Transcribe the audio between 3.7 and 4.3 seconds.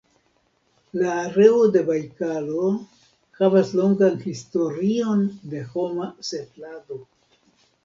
longan